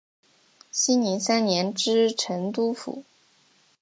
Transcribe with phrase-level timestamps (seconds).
[0.71, 3.03] 熙宁三年知成都府。